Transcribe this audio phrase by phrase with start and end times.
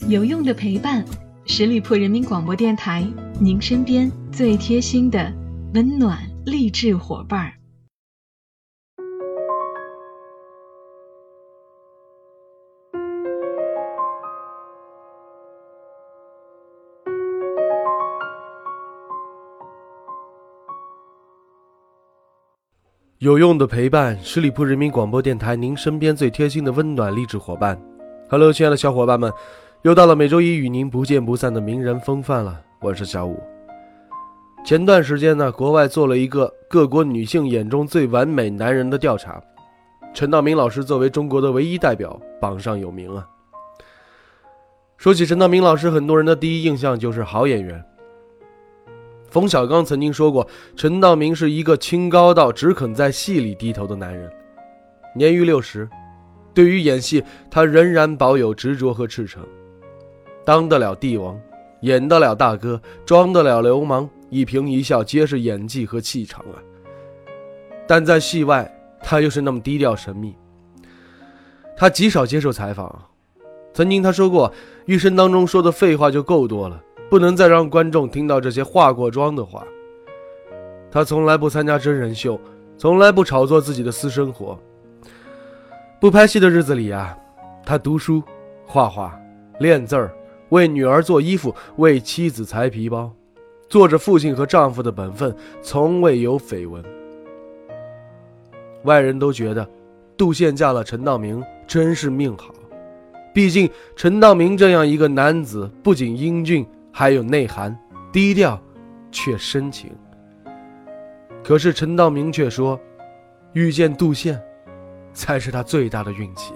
[0.00, 1.04] 有用的陪伴，
[1.46, 3.06] 十里铺人民广播电台，
[3.38, 5.32] 您身边最贴心的
[5.74, 7.52] 温暖励志伙伴儿。
[23.18, 27.80] 有用的陪伴，十里铺人民广播电台，您身边最贴心的温暖励志伙伴。
[28.28, 29.32] Hello，亲爱的小伙伴们，
[29.82, 32.62] 又到了每周一与您不见不散的名人风范了。
[32.80, 33.42] 我是小五。
[34.64, 39.42] 前段时间呢，国外做了一个各国女性眼中最完美男人的调查，
[40.14, 43.28] 陈道明老师作为中国的唯一代表，榜上有名啊。
[44.98, 47.84] 说起陈道明老师，很多人的第一印象就是好演员。
[49.30, 50.46] 冯小刚曾经说过，
[50.76, 54.32] 陈道明是一个清高到只肯在戏里低头的男人。
[55.16, 55.90] 年逾六十，
[56.54, 59.44] 对于演戏，他仍然保有执着和赤诚。
[60.44, 61.38] 当得了帝王，
[61.80, 66.58] 演得了大哥，装得了流氓，一颦一笑皆是演技和气场啊。
[67.86, 70.34] 但在戏外，他又是那么低调神秘。
[71.76, 73.04] 他极少接受采访，
[73.72, 74.52] 曾经他说过，
[74.86, 76.80] 一生当中说的废话就够多了。
[77.10, 79.62] 不能再让观众听到这些化过妆的话。
[80.90, 82.40] 他从来不参加真人秀，
[82.78, 84.58] 从来不炒作自己的私生活。
[86.00, 87.14] 不拍戏的日子里啊，
[87.66, 88.22] 他读书、
[88.66, 89.14] 画画、
[89.58, 90.10] 练字儿，
[90.52, 93.10] 为女儿做衣服，为妻子裁皮包，
[93.70, 96.84] 做着父亲和丈夫的本分，从未有绯闻。
[98.84, 99.66] 外人都觉得，
[100.14, 102.54] 杜宪嫁了陈道明真是命好，
[103.32, 106.64] 毕竟陈道明这样一个男子，不仅英俊。
[106.94, 107.74] 还有内涵，
[108.12, 108.60] 低调，
[109.10, 109.90] 却深情。
[111.42, 112.78] 可是陈道明却说，
[113.54, 114.38] 遇见杜宪，
[115.14, 116.52] 才是他最大的运气。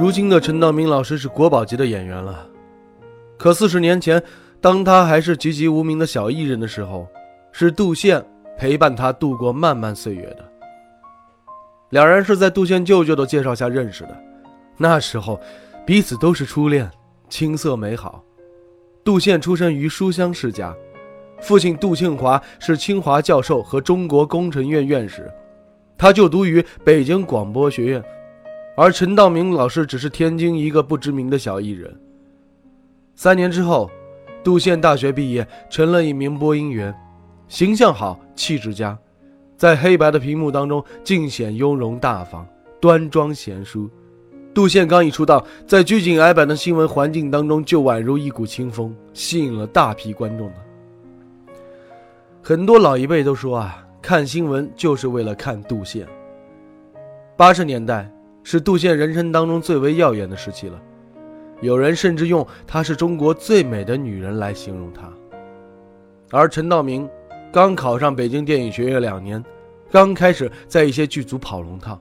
[0.00, 2.48] 如今的陈道明老师是国宝级的演员了，
[3.36, 4.22] 可四十年前，
[4.58, 7.06] 当他还是籍籍无名的小艺人的时候。
[7.52, 8.24] 是杜宪
[8.56, 10.44] 陪伴他度过漫漫岁月的。
[11.90, 14.16] 两人是在杜宪舅舅的介绍下认识的，
[14.78, 15.38] 那时候
[15.84, 16.90] 彼此都是初恋，
[17.28, 18.24] 青涩美好。
[19.04, 20.74] 杜宪出生于书香世家，
[21.42, 25.30] 父亲杜庆华是清华教授和中国工程院院士，
[25.98, 28.02] 他就读于北京广播学院，
[28.80, 31.94] 而陈道明老师只是天津一个不知名的小艺人。
[33.14, 33.90] 三年之后，
[34.42, 36.94] 杜宪大学毕业，成了一名播音员。
[37.46, 38.98] 形象好，气质佳，
[39.54, 42.46] 在黑白的屏幕当中尽显雍容大方、
[42.80, 43.86] 端庄贤淑。
[44.54, 50.50] 杜宪刚一出道，在拘谨矮板的新闻环境当中，就宛如一股清风，吸引了大批观众
[52.40, 56.08] 很多老一辈都说啊，看新闻就是为了看杜宪。
[57.36, 58.10] 八十年代
[58.42, 60.80] 是杜宪人生当中最为耀眼的时期了，
[61.60, 65.10] 有人甚至用她是中国最美的女人来形容她。
[66.30, 67.08] 而陈道明。
[67.52, 69.44] 刚考上北京电影学院两年，
[69.90, 72.00] 刚开始在一些剧组跑龙套。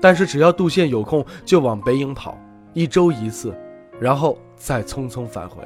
[0.00, 2.38] 但是只要杜宪有空，就往北影跑，
[2.72, 3.52] 一周一次，
[3.98, 5.64] 然后再匆匆返回。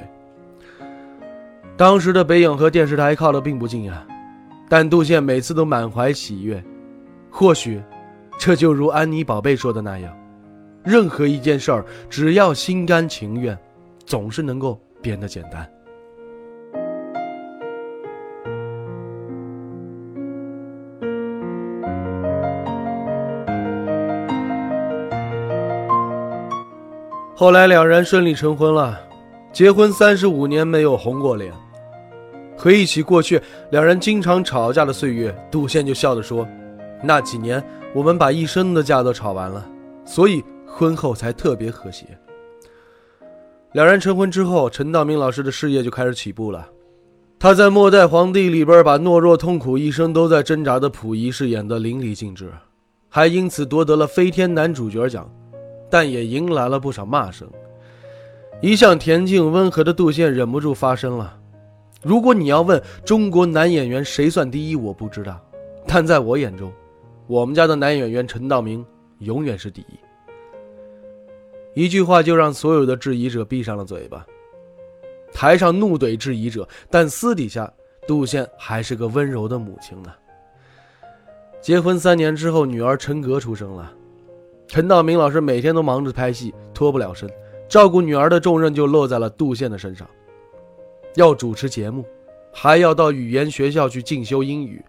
[1.77, 4.03] 当时的北影和电视台靠的并不近呀，
[4.67, 6.63] 但杜宪每次都满怀喜悦。
[7.29, 7.79] 或许，
[8.37, 10.15] 这就如安妮宝贝说的那样，
[10.83, 13.57] 任何一件事儿，只要心甘情愿，
[14.05, 15.67] 总是能够变得简单。
[27.37, 28.99] 后来两人顺利成婚了，
[29.51, 31.51] 结婚三十五年没有红过脸。
[32.57, 33.41] 回忆起过去
[33.71, 36.47] 两人经常吵架的岁月，杜宪就笑着说
[37.03, 37.61] ：“那几年
[37.95, 39.65] 我们把一生的架都吵完了，
[40.03, 42.05] 所以婚后才特别和谐。”
[43.71, 46.67] 两人成婚之后，陈道明老师的事业就开始起步了。
[47.39, 52.51] 他在《末代皇帝》里边把懦弱、痛苦、一生都在挣扎的溥仪饰演得淋漓尽致，
[53.07, 55.29] 还因此夺得了飞天男主角奖。
[55.89, 57.47] 但也迎来了不少骂声。
[58.59, 61.37] 一向恬静温和的杜宪忍不住发声了
[62.01, 65.39] ：“如果你要问中国男演员谁算第一，我不知道，
[65.85, 66.71] 但在我眼中，
[67.27, 68.85] 我们家的男演员陈道明
[69.19, 69.99] 永远是第一。”
[71.75, 74.25] 一句话就让所有的质疑者闭上了嘴巴。
[75.33, 77.69] 台上怒怼质疑者，但私底下，
[78.07, 80.13] 杜宪还是个温柔的母亲呢。
[81.59, 83.91] 结婚三年之后，女儿陈格出生了。
[84.67, 87.29] 陈道明老师每天都忙着拍戏，脱不了身，
[87.67, 90.09] 照顾女儿的重任就落在了杜宪的身上。
[91.15, 92.05] 要主持节目，
[92.53, 94.81] 还要到语言学校去进修英语，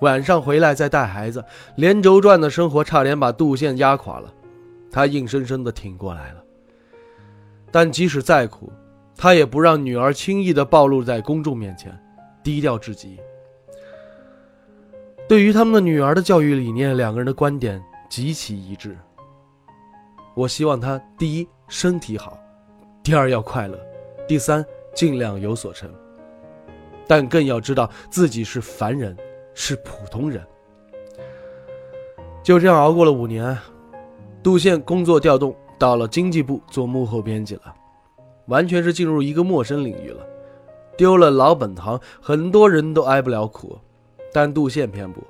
[0.00, 1.44] 晚上回来再带孩子，
[1.76, 4.32] 连轴转的生活差点把杜宪压垮了。
[4.90, 6.42] 他硬生生的挺过来了。
[7.70, 8.72] 但即使再苦，
[9.16, 11.96] 他也不让女儿轻易的暴露在公众面前，
[12.42, 13.18] 低调至极。
[15.28, 18.98] 对于他们的女儿的教育理念，两个人的观点极其一致。
[20.34, 22.36] 我希望她第一身体好，
[23.02, 23.78] 第二要快乐，
[24.26, 25.88] 第三尽量有所成。
[27.06, 29.16] 但更要知道自己是凡人，
[29.60, 30.42] 是普通人。
[32.42, 33.56] 就这样熬过了五年，
[34.42, 37.74] 杜宪工作调动到了经济部做幕后编辑了，
[38.46, 40.26] 完全是进入一个陌生领域了，
[40.96, 43.78] 丢了老本行，很多人都挨不了苦。
[44.32, 45.22] 但杜宪偏不，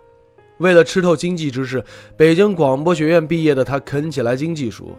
[0.58, 1.82] 为了吃透经济知识，
[2.16, 4.92] 北京广播学院毕业的他啃起来经济书，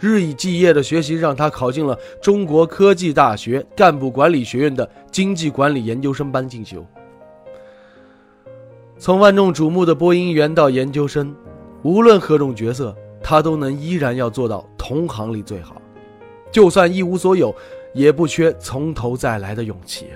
[0.00, 6.82] 日以继夜的学习让他考进了中国科技大学干部管理学院的经济管理研究生班进修。
[9.00, 11.32] 从万众瞩目的播音员到研究生，
[11.82, 12.92] 无论何种角色，
[13.22, 15.80] 他都能依然要做到同行里最好，
[16.50, 17.54] 就算一无所有，
[17.94, 20.08] 也不缺从头再来的勇气。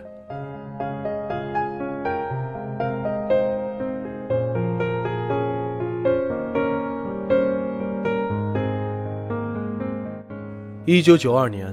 [10.84, 11.72] 一九九二年，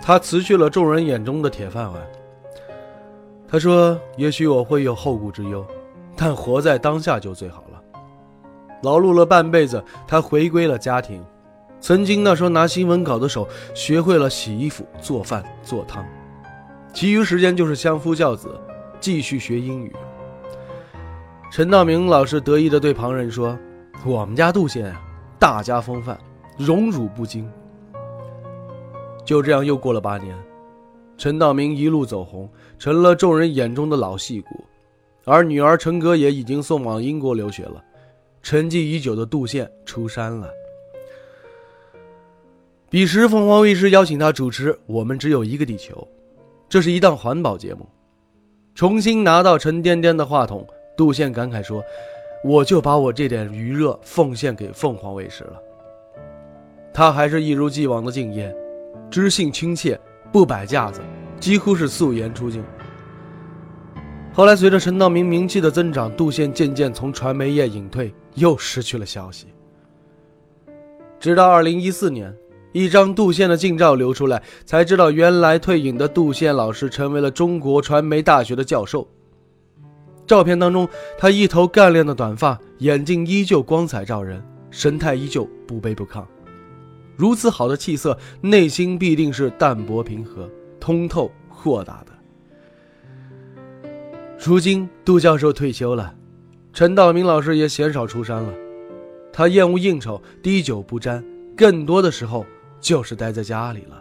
[0.00, 2.00] 他辞去了众人眼中的铁饭碗。
[3.48, 5.66] 他说：“也许我会有后顾之忧，
[6.16, 7.82] 但活在当下就最好了。”
[8.82, 11.24] 劳碌了半辈子，他回归了家庭。
[11.80, 16.04] 曾经那双拿新闻稿的手，学会了洗衣服、做饭、做汤，
[16.92, 18.48] 其余时间就是相夫教子，
[18.98, 19.94] 继续学英语。
[21.52, 23.56] 陈道明老师得意地对旁人说
[24.04, 25.00] ：“我们家杜宪啊，
[25.38, 26.18] 大家风范，
[26.58, 27.48] 荣辱不惊。”
[29.24, 30.36] 就这样又过了八年，
[31.16, 32.48] 陈道明一路走红，
[32.78, 34.64] 成了众人眼中的老戏骨，
[35.26, 37.82] 而女儿陈格也已经送往英国留学了。
[38.42, 40.48] 沉寂已久的杜宪出山了。
[42.88, 45.94] 彼时，凤凰卫视邀请他主持《我们只有一个地球》，
[46.68, 47.84] 这是一档环保节目。
[48.72, 50.64] 重新拿到沉甸甸的话筒，
[50.96, 51.82] 杜宪感慨说
[52.44, 55.60] ：“我就把我这点余热奉献给凤凰卫视了。”
[56.94, 58.54] 他还是一如既往的敬业。
[59.10, 59.98] 知性亲切，
[60.32, 61.00] 不摆架子，
[61.40, 62.62] 几乎是素颜出镜。
[64.36, 69.46] 后来随着陈道明名气的增长，杜宪渐渐从传媒业隐退，又失去了消息。
[71.18, 72.36] 直到二零一四年，
[72.72, 79.08] 一张杜宪的近照流出来，才知道原来退隐的杜宪老师成为了中国传媒大学的教授。
[80.26, 80.86] 照片当中，
[81.16, 86.22] 他一头干练的短发，眼睛依旧光彩照人，神态依旧不卑不亢。
[87.16, 90.46] 如此好的气色，内心必定是淡泊平和、
[90.78, 92.12] 通透豁达的。
[94.46, 96.14] 如今杜教授退休了，
[96.72, 98.54] 陈道明老师也鲜少出山了。
[99.32, 101.24] 他厌恶应酬，滴酒不沾，
[101.56, 102.46] 更多的时候
[102.80, 104.00] 就是待在家里了。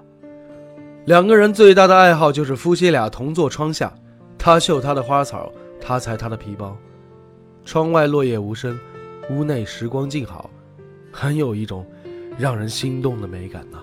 [1.06, 3.92] 两个人最大的爱好就是夫妻俩同坐窗下，
[4.38, 5.52] 他绣他的花草，
[5.82, 6.78] 他裁他的皮包。
[7.66, 8.80] 窗外落叶无声，
[9.32, 10.52] 屋内时光静好，
[11.12, 11.84] 很有一种。
[12.38, 13.80] 让人心动的美感呢？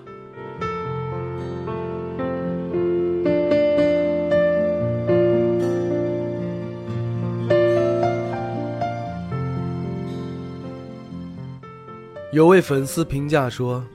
[12.33, 13.85] 有位粉丝评价说：“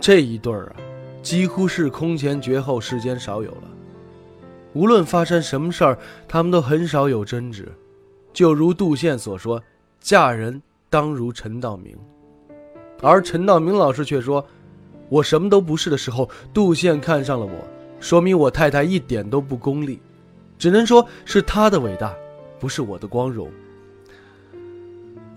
[0.00, 0.76] 这一对儿啊，
[1.22, 3.64] 几乎是空前绝后，世间少有了。
[4.72, 7.70] 无论发生什么事儿，他们都很少有争执。
[8.32, 9.62] 就如杜宪所说
[10.00, 11.94] ：‘嫁人当如陈道明。’”
[13.02, 14.42] 而陈道明老师却说
[15.10, 17.52] ：“我什么都不是的时候，杜宪看上了我，
[18.00, 20.00] 说明我太太一点都不功利，
[20.56, 22.16] 只能说是他的伟大，
[22.58, 23.46] 不是我的光荣。”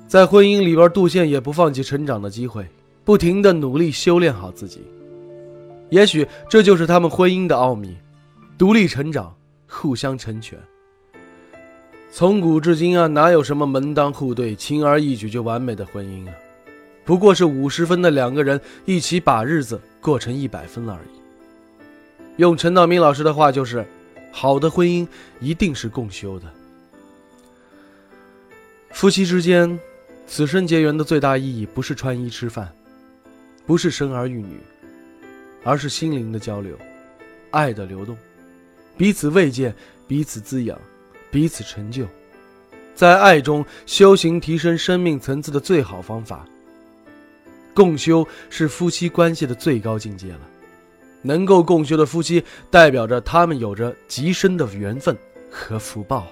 [0.08, 2.66] 在婚姻里边，杜宪也不放弃成长的机会，
[3.04, 4.82] 不停的努力修炼好自己。
[5.90, 7.96] 也许这就是他们婚姻的奥秘：
[8.58, 9.36] 独立成长，
[9.68, 10.58] 互相成全。
[12.10, 16.34] 从古至今啊，哪有什么门当户对、轻而易举就完美的婚姻啊？
[17.04, 21.18] 不过是五十分的两个人一起把日子过成一百分了而已。
[22.38, 23.86] 用陈道明老师的话就是：
[24.32, 25.06] 好的婚姻
[25.42, 26.46] 一定是共修的。
[28.92, 29.80] 夫妻之间，
[30.28, 32.70] 此生结缘的最大意义不是穿衣吃饭，
[33.66, 34.60] 不是生儿育女，
[35.64, 36.78] 而是心灵的交流，
[37.50, 38.16] 爱的流动，
[38.98, 39.74] 彼此慰藉，
[40.06, 40.78] 彼此滋养，
[41.32, 42.06] 彼此成就，
[42.94, 46.46] 在爱中修行提升生命层次的最好方法。
[47.74, 50.42] 共修是夫妻关系的最高境界了，
[51.22, 55.16] 能够共修的夫妻，代表着他们有着极深的缘分，
[55.50, 56.32] 和福报啊！